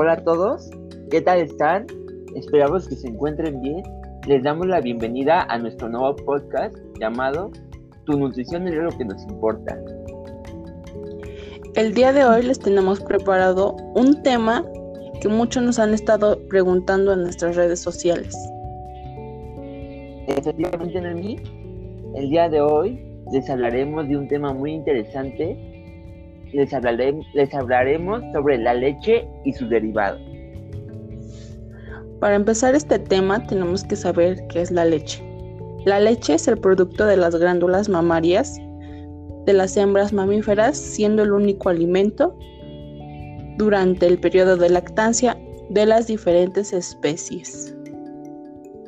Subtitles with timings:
[0.00, 0.70] Hola a todos,
[1.10, 1.84] ¿qué tal están?
[2.36, 3.82] Esperamos que se encuentren bien.
[4.28, 7.50] Les damos la bienvenida a nuestro nuevo podcast llamado
[8.06, 9.76] Tu nutrición es lo que nos importa.
[11.74, 14.64] El día de hoy les tenemos preparado un tema
[15.20, 18.36] que muchos nos han estado preguntando en nuestras redes sociales.
[20.28, 21.40] Efectivamente, mí,
[22.14, 25.67] el día de hoy les hablaremos de un tema muy interesante.
[26.52, 26.72] Les,
[27.34, 30.20] les hablaremos sobre la leche y sus derivados.
[32.20, 35.22] Para empezar este tema tenemos que saber qué es la leche.
[35.84, 38.58] La leche es el producto de las glándulas mamarias
[39.46, 42.38] de las hembras mamíferas, siendo el único alimento
[43.56, 45.38] durante el periodo de lactancia
[45.70, 47.74] de las diferentes especies.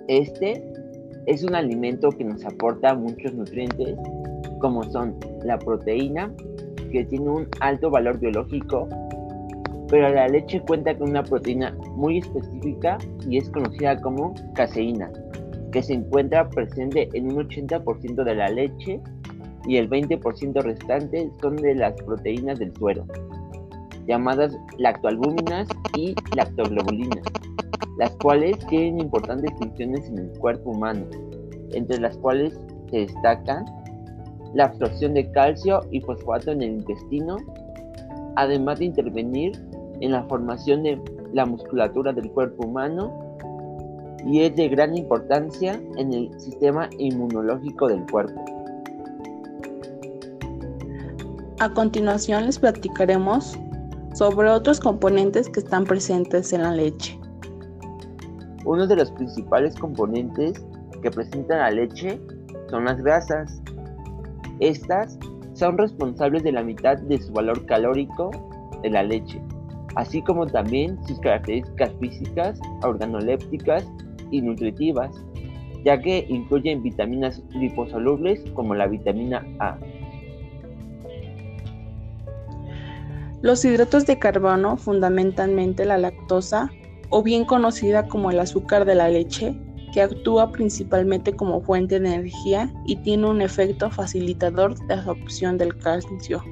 [0.08, 0.62] Este
[1.26, 3.96] es un alimento que nos aporta muchos nutrientes,
[4.60, 6.30] como son la proteína,
[6.90, 8.88] que tiene un alto valor biológico,
[9.88, 15.10] pero la leche cuenta con una proteína muy específica y es conocida como caseína,
[15.72, 19.00] que se encuentra presente en un 80% de la leche
[19.66, 23.04] y el 20% restante son de las proteínas del suero,
[24.06, 27.24] llamadas lactoalbúminas y lactoglobulinas
[28.00, 31.04] las cuales tienen importantes funciones en el cuerpo humano,
[31.72, 32.58] entre las cuales
[32.90, 33.66] se destacan
[34.54, 37.36] la absorción de calcio y fosfato en el intestino,
[38.36, 39.52] además de intervenir
[40.00, 41.00] en la formación de
[41.32, 43.36] la musculatura del cuerpo humano
[44.26, 48.44] y es de gran importancia en el sistema inmunológico del cuerpo.
[51.60, 53.58] A continuación les platicaremos
[54.14, 57.18] sobre otros componentes que están presentes en la leche.
[58.64, 60.62] Uno de los principales componentes
[61.02, 62.20] que presenta la leche
[62.70, 63.60] son las grasas.
[64.60, 65.18] Estas
[65.54, 68.30] son responsables de la mitad de su valor calórico
[68.82, 69.40] de la leche,
[69.96, 73.86] así como también sus características físicas, organolépticas
[74.30, 75.10] y nutritivas,
[75.84, 79.78] ya que incluyen vitaminas liposolubles como la vitamina A.
[83.42, 86.70] Los hidratos de carbono, fundamentalmente la lactosa,
[87.08, 89.54] o bien conocida como el azúcar de la leche,
[89.92, 95.76] que actúa principalmente como fuente de energía y tiene un efecto facilitador de absorción del
[95.78, 96.42] calcio.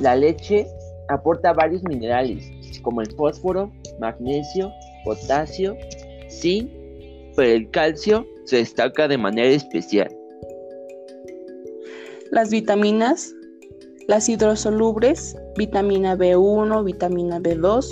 [0.00, 0.66] La leche
[1.08, 2.50] aporta varios minerales
[2.82, 4.70] como el fósforo, magnesio,
[5.04, 5.76] potasio,
[6.28, 6.70] zinc,
[7.36, 10.14] pero el calcio se destaca de manera especial.
[12.30, 13.34] Las vitaminas,
[14.08, 17.86] las hidrosolubles, vitamina B1, vitamina B2,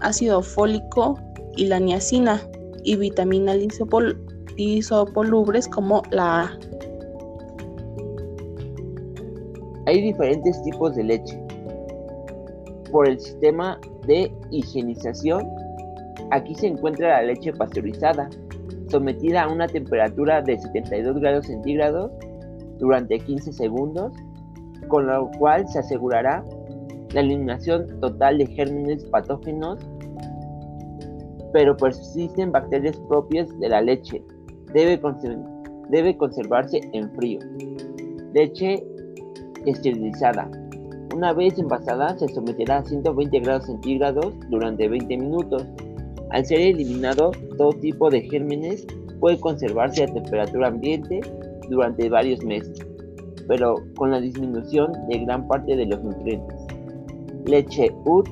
[0.00, 1.18] ácido fólico
[1.56, 2.42] y la niacina
[2.86, 3.54] y vitamina
[4.56, 6.58] lisopolubres como la A.
[9.86, 11.38] Hay diferentes tipos de leche.
[12.90, 15.46] Por el sistema de higienización,
[16.30, 18.30] aquí se encuentra la leche pasteurizada,
[18.88, 22.12] sometida a una temperatura de 72 grados centígrados
[22.78, 24.12] durante 15 segundos,
[24.86, 26.44] con lo cual se asegurará
[27.12, 29.80] la eliminación total de gérmenes patógenos,
[31.52, 34.22] pero persisten bacterias propias de la leche.
[34.72, 34.98] Debe,
[36.16, 37.40] conservarse en frío.
[38.34, 38.84] Leche
[39.64, 40.50] esterilizada.
[41.14, 45.64] Una vez envasada se someterá a 120 grados centígrados durante 20 minutos.
[46.30, 48.86] Al ser eliminado todo tipo de gérmenes,
[49.20, 51.20] puede conservarse a temperatura ambiente
[51.70, 52.78] durante varios meses,
[53.48, 56.66] pero con la disminución de gran parte de los nutrientes
[57.46, 58.28] leche UT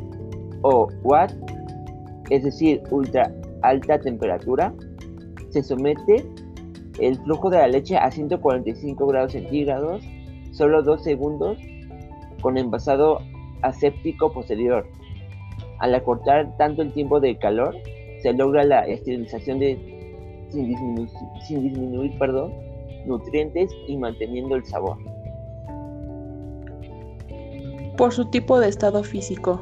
[0.62, 1.32] o WAT,
[2.30, 4.74] es decir, ultra alta temperatura,
[5.50, 6.24] se somete
[7.00, 10.02] el flujo de la leche a 145 grados centígrados,
[10.52, 11.58] solo 2 segundos,
[12.40, 13.18] con envasado
[13.62, 14.86] aséptico posterior.
[15.80, 17.74] Al acortar tanto el tiempo de calor,
[18.22, 22.12] se logra la esterilización de, sin, disminuir
[23.06, 24.96] nutrientes y manteniendo el sabor
[27.96, 29.60] por su tipo de estado físico.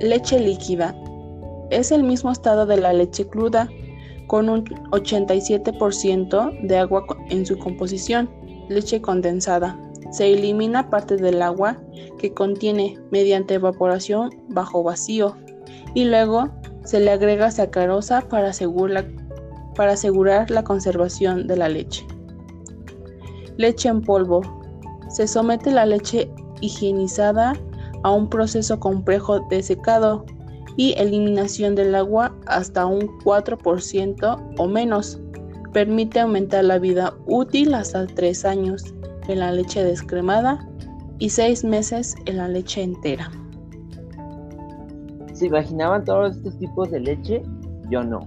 [0.00, 0.94] Leche líquida.
[1.72, 3.66] Es el mismo estado de la leche cruda,
[4.26, 8.28] con un 87% de agua en su composición.
[8.68, 9.80] Leche condensada.
[10.10, 11.78] Se elimina parte del agua
[12.18, 15.34] que contiene mediante evaporación bajo vacío
[15.94, 16.50] y luego
[16.84, 19.08] se le agrega sacarosa para asegurar,
[19.74, 22.06] para asegurar la conservación de la leche.
[23.56, 24.42] Leche en polvo.
[25.08, 26.30] Se somete la leche
[26.60, 27.54] higienizada
[28.02, 30.26] a un proceso complejo de secado
[30.76, 35.20] y eliminación del agua hasta un 4% o menos.
[35.72, 38.94] Permite aumentar la vida útil hasta 3 años
[39.28, 40.68] en la leche descremada
[41.18, 43.30] y 6 meses en la leche entera.
[45.32, 47.42] ¿Se imaginaban todos estos tipos de leche?
[47.90, 48.20] Yo no.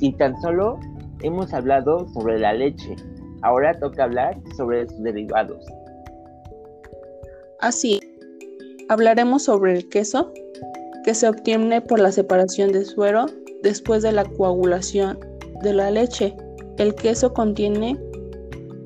[0.00, 0.80] Y tan solo
[1.22, 2.96] hemos hablado sobre la leche.
[3.42, 5.64] Ahora toca hablar sobre sus derivados.
[7.60, 8.00] Así,
[8.88, 10.32] hablaremos sobre el queso,
[11.06, 13.26] que se obtiene por la separación de suero
[13.62, 15.20] después de la coagulación
[15.62, 16.36] de la leche.
[16.78, 17.96] El queso contiene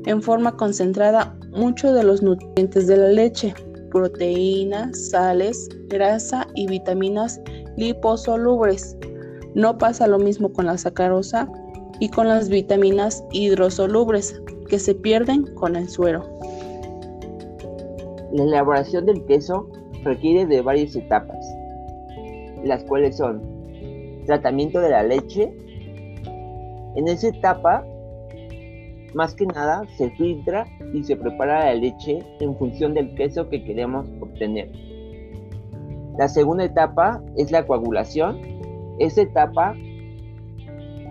[0.05, 3.55] en forma concentrada muchos de los nutrientes de la leche,
[3.91, 7.41] proteínas, sales, grasa y vitaminas
[7.79, 8.99] liposolubles.
[9.55, 11.51] No pasa lo mismo con la sacarosa
[12.01, 14.39] y con las vitaminas hidrosolubles
[14.69, 16.23] que se pierden con el suero.
[18.35, 19.71] La elaboración del queso
[20.05, 21.40] requiere de varias etapas,
[22.65, 23.61] las cuales son
[24.27, 25.53] tratamiento de la leche.
[26.97, 27.85] En esa etapa,
[29.15, 33.65] más que nada, se filtra y se prepara la leche en función del queso que
[33.65, 34.71] queremos obtener.
[36.19, 38.39] La segunda etapa es la coagulación.
[38.99, 39.75] Esa etapa,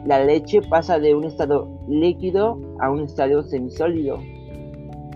[0.06, 4.20] la leche pasa de un estado líquido a un estado semisólido.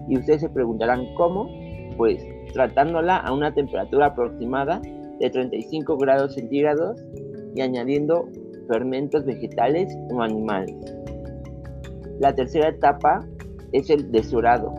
[0.08, 1.50] Y ustedes se preguntarán cómo.
[1.98, 4.82] Pues tratándola a una temperatura aproximada
[5.24, 7.02] de 35 grados centígrados
[7.56, 8.28] y añadiendo
[8.68, 10.75] fermentos vegetales o animales.
[12.20, 13.25] La tercera etapa
[13.72, 14.74] es el desurado.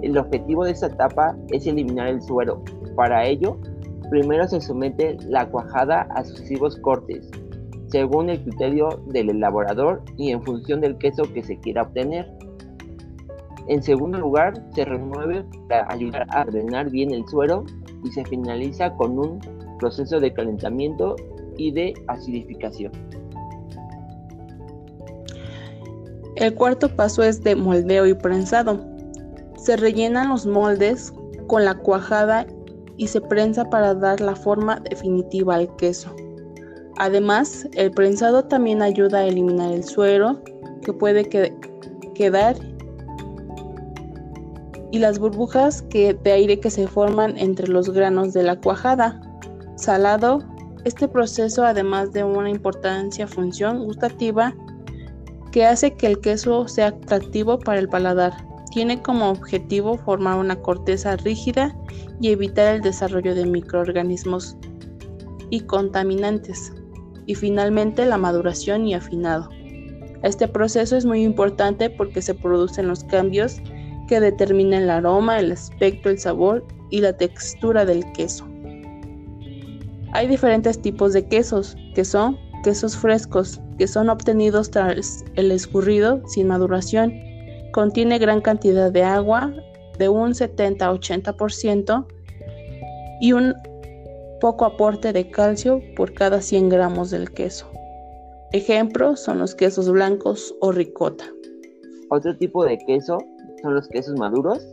[0.00, 2.62] El objetivo de esta etapa es eliminar el suero.
[2.94, 3.58] Para ello,
[4.08, 7.28] primero se somete la cuajada a sucesivos cortes,
[7.88, 12.32] según el criterio del elaborador y en función del queso que se quiera obtener.
[13.66, 17.64] En segundo lugar, se remueve para ayudar a drenar bien el suero
[18.04, 19.40] y se finaliza con un
[19.82, 21.16] proceso de calentamiento
[21.56, 22.92] y de acidificación.
[26.36, 28.80] El cuarto paso es de moldeo y prensado.
[29.56, 31.12] Se rellenan los moldes
[31.48, 32.46] con la cuajada
[32.96, 36.14] y se prensa para dar la forma definitiva al queso.
[36.98, 40.40] Además, el prensado también ayuda a eliminar el suero
[40.82, 41.28] que puede
[42.14, 42.56] quedar
[44.92, 49.20] y las burbujas de aire que se forman entre los granos de la cuajada.
[49.82, 50.38] Salado,
[50.84, 54.54] este proceso además de una importancia función gustativa
[55.50, 58.32] que hace que el queso sea atractivo para el paladar.
[58.70, 61.76] Tiene como objetivo formar una corteza rígida
[62.20, 64.56] y evitar el desarrollo de microorganismos
[65.50, 66.72] y contaminantes.
[67.26, 69.48] Y finalmente la maduración y afinado.
[70.22, 73.60] Este proceso es muy importante porque se producen los cambios
[74.06, 78.51] que determinan el aroma, el aspecto, el sabor y la textura del queso.
[80.12, 86.22] Hay diferentes tipos de quesos, que son quesos frescos, que son obtenidos tras el escurrido
[86.28, 87.14] sin maduración.
[87.72, 89.52] Contiene gran cantidad de agua,
[89.98, 92.06] de un 70-80%,
[93.22, 93.54] y un
[94.40, 97.70] poco aporte de calcio por cada 100 gramos del queso.
[98.52, 101.24] Ejemplos son los quesos blancos o ricota.
[102.10, 103.16] Otro tipo de queso
[103.62, 104.66] son los quesos maduros.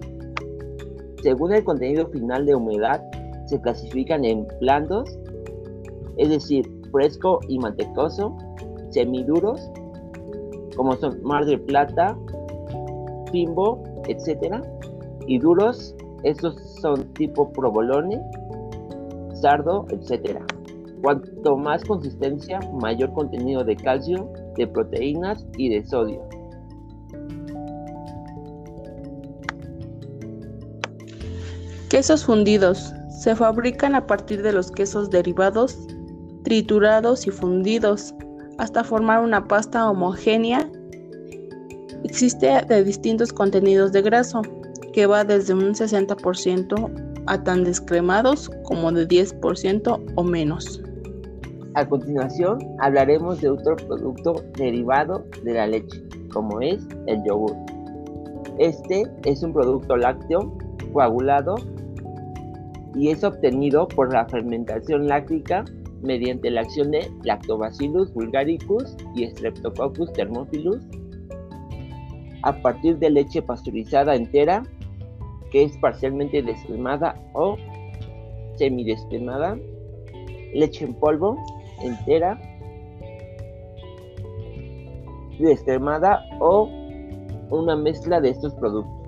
[1.23, 3.01] Según el contenido final de humedad,
[3.45, 5.17] se clasifican en blandos,
[6.19, 8.37] es decir, fresco y mantecoso,
[8.89, 9.71] semiduros,
[10.75, 12.17] como son Mar del Plata,
[13.31, 14.61] Pimbo, etc.
[15.27, 18.21] Y duros, estos son tipo provolone,
[19.33, 20.39] sardo, etc.
[21.01, 26.21] Cuanto más consistencia, mayor contenido de calcio, de proteínas y de sodio.
[31.89, 32.93] Quesos fundidos.
[33.09, 35.77] Se fabrican a partir de los quesos derivados,
[36.49, 38.13] triturados y fundidos
[38.57, 40.67] hasta formar una pasta homogénea.
[42.03, 44.41] Existe de distintos contenidos de graso,
[44.91, 46.91] que va desde un 60%
[47.27, 50.81] a tan descremados como de 10% o menos.
[51.75, 56.03] A continuación hablaremos de otro producto derivado de la leche,
[56.33, 57.55] como es el yogur.
[58.57, 60.57] Este es un producto lácteo
[60.93, 61.55] coagulado
[62.95, 65.63] y es obtenido por la fermentación láctica
[66.01, 70.81] mediante la acción de Lactobacillus bulgaricus y Streptococcus thermophilus
[72.43, 74.63] a partir de leche pasteurizada entera
[75.51, 77.57] que es parcialmente descremada o
[78.55, 79.57] semidescremada,
[80.53, 81.37] leche en polvo
[81.81, 82.39] entera,
[85.39, 86.69] descremada o
[87.49, 88.98] una mezcla de estos productos.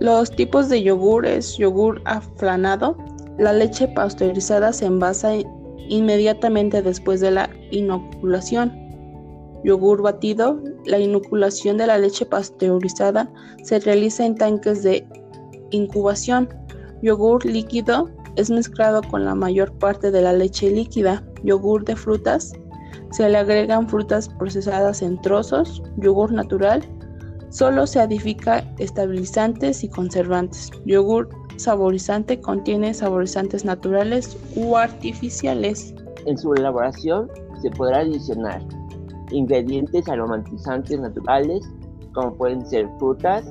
[0.00, 2.96] Los tipos de yogur es yogur aflanado.
[3.38, 5.34] La leche pasteurizada se envasa
[5.88, 8.72] inmediatamente después de la inoculación.
[9.62, 10.58] Yogur batido.
[10.86, 13.30] La inoculación de la leche pasteurizada
[13.62, 15.06] se realiza en tanques de
[15.70, 16.48] incubación.
[17.02, 18.08] Yogur líquido.
[18.36, 22.52] es mezclado con la mayor parte de la leche líquida, yogur de frutas,
[23.10, 26.82] se le agregan frutas procesadas en trozos, yogur natural,
[27.50, 30.70] solo se adifica estabilizantes y conservantes.
[30.86, 35.94] Yogur saborizante contiene saborizantes naturales u artificiales.
[36.26, 37.28] En su elaboración
[37.60, 38.62] se podrá adicionar
[39.30, 41.68] ingredientes aromatizantes naturales
[42.14, 43.44] como pueden ser frutas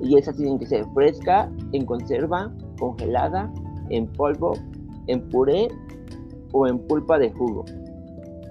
[0.00, 3.52] y esas tienen que ser fresca, en conserva, congelada,
[3.90, 4.52] en polvo,
[5.08, 5.68] en puré
[6.52, 7.64] o en pulpa de jugo.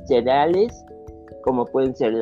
[0.08, 0.74] Cereales
[1.44, 2.14] como pueden ser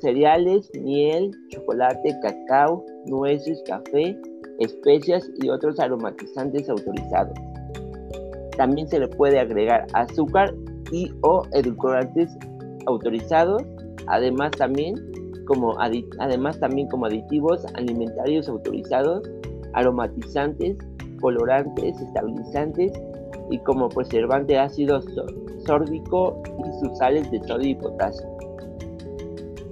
[0.00, 4.16] cereales, miel, chocolate, cacao, nueces, café,
[4.58, 7.36] especias y otros aromatizantes autorizados.
[8.56, 10.54] También se le puede agregar azúcar
[10.92, 12.30] y o edulcorantes
[12.86, 13.62] autorizados,
[14.06, 14.94] además también
[15.46, 19.28] como, además también como aditivos alimentarios autorizados,
[19.72, 20.76] aromatizantes,
[21.20, 22.92] colorantes, estabilizantes
[23.50, 25.00] y como preservante ácido
[25.66, 28.39] sórdico y sus sales de sodio y potasio.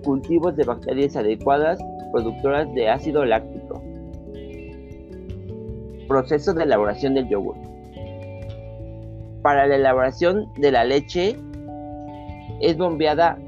[0.08, 1.78] Cultivos de bacterias adecuadas
[2.12, 3.82] productoras de ácido láctico.
[6.08, 7.56] Proceso de elaboración del yogur.
[9.42, 11.36] Para la elaboración de la leche
[12.62, 13.38] es bombeada,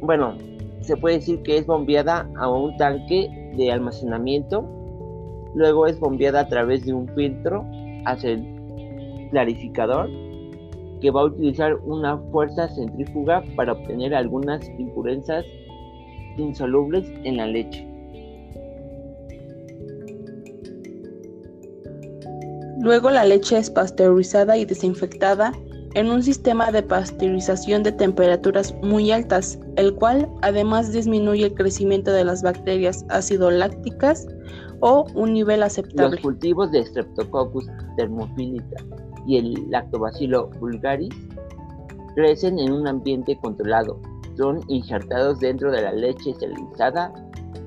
[0.00, 0.36] bueno,
[0.80, 4.68] se puede decir que es bombeada a un tanque de almacenamiento,
[5.54, 7.64] luego es bombeada a través de un filtro
[8.06, 10.10] hacia el clarificador
[11.00, 15.44] que va a utilizar una fuerza centrífuga para obtener algunas impurezas
[16.36, 17.86] insolubles en la leche.
[22.80, 25.52] Luego la leche es pasteurizada y desinfectada
[25.94, 32.12] en un sistema de pasteurización de temperaturas muy altas, el cual además disminuye el crecimiento
[32.12, 34.26] de las bacterias ácido lácticas
[34.80, 36.16] o un nivel aceptable.
[36.16, 38.84] Los cultivos de Streptococcus thermophilica
[39.26, 41.14] y el Lactobacillus vulgaris
[42.16, 44.00] crecen en un ambiente controlado,
[44.36, 47.12] son injertados dentro de la leche esterilizada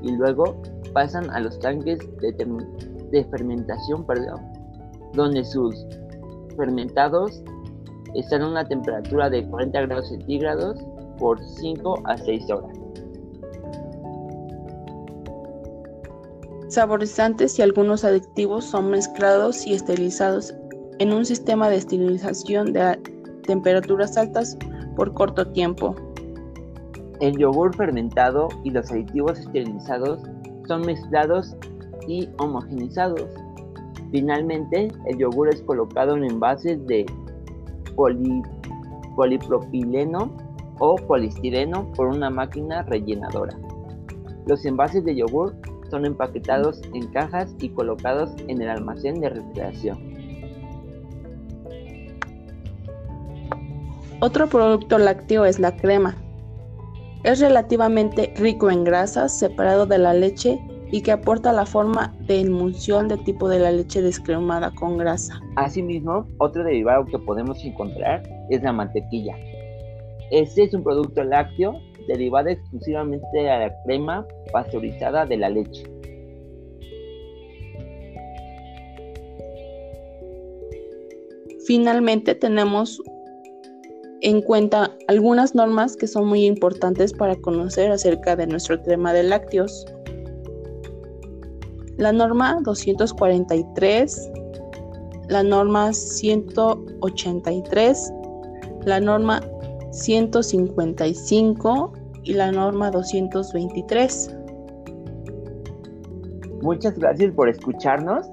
[0.01, 0.61] y luego
[0.93, 4.41] pasan a los tanques de, fermentación, perdón,
[5.13, 5.85] donde sus
[6.57, 7.43] fermentados
[8.15, 10.77] están a una temperatura de 40 grados centígrados
[11.17, 12.77] por 5 a 6 horas.
[16.69, 20.53] Saborizantes y algunos aditivos son mezclados y esterilizados
[20.99, 22.99] en un sistema de esterilización de
[23.43, 24.57] temperaturas altas
[24.95, 25.95] por corto tiempo.
[27.25, 30.21] El yogur fermentado y los aditivos esterilizados
[30.67, 31.55] son mezclados
[32.07, 33.27] y homogenizados.
[34.11, 37.07] Finalmente, el yogur es colocado en envases de
[39.15, 40.37] polipropileno
[40.77, 43.57] o polistireno por una máquina rellenadora.
[44.45, 45.55] Los envases de yogur
[45.89, 49.97] son empaquetados en cajas y colocados en el almacén de refrigeración.
[54.19, 56.15] Otro producto lácteo es la crema.
[57.25, 60.59] Es relativamente rico en grasas, separado de la leche
[60.91, 65.41] y que aporta la forma de emulsión de tipo de la leche descremada con grasa.
[65.55, 69.35] Asimismo, otro derivado que podemos encontrar es la mantequilla.
[70.29, 71.73] Este es un producto lácteo
[72.07, 75.83] derivado exclusivamente de la crema pasteurizada de la leche.
[81.65, 83.01] Finalmente tenemos
[84.25, 89.21] en cuenta algunas normas que son muy importantes para conocer acerca de nuestro tema de
[89.21, 89.85] lácteos.
[91.97, 94.31] La norma 243,
[95.29, 98.13] la norma 183,
[98.85, 99.43] la norma
[99.91, 104.35] 155 y la norma 223.
[106.63, 108.25] Muchas gracias por escucharnos.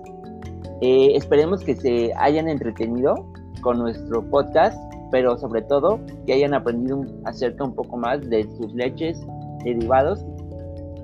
[0.80, 3.30] Eh, esperemos que se hayan entretenido
[3.60, 8.74] con nuestro podcast, pero sobre todo que hayan aprendido acerca un poco más de sus
[8.74, 9.20] leches
[9.62, 10.24] derivados,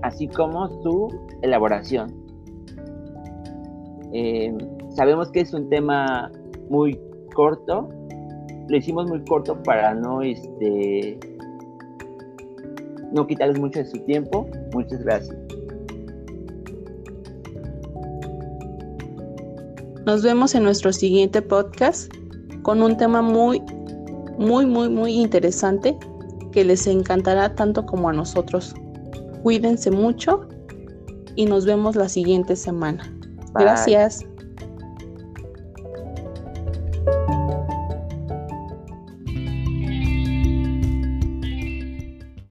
[0.02, 1.08] así como su
[1.42, 2.12] elaboración.
[4.12, 4.56] Eh,
[4.96, 6.32] sabemos que es un tema
[6.70, 6.98] muy
[7.34, 7.88] corto,
[8.68, 11.20] lo hicimos muy corto para no, este,
[13.12, 14.46] no quitarles mucho de su tiempo.
[14.72, 15.36] Muchas gracias.
[20.06, 22.10] Nos vemos en nuestro siguiente podcast
[22.62, 23.62] con un tema muy,
[24.38, 25.96] muy, muy, muy interesante
[26.52, 28.74] que les encantará tanto como a nosotros.
[29.42, 30.48] Cuídense mucho
[31.36, 33.12] y nos vemos la siguiente semana.
[33.54, 34.27] Gracias.